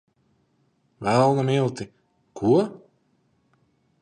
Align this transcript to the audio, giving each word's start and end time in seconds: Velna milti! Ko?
Velna 1.03 1.43
milti! 1.49 1.85
Ko? 2.37 2.53